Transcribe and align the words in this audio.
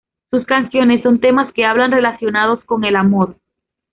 Sus 0.31 0.47
canciones 0.47 1.03
son 1.03 1.19
temas 1.19 1.53
que 1.53 1.63
hablan 1.63 1.91
relacionados 1.91 2.63
con 2.63 2.85
el 2.85 2.95
amor. 2.95 3.37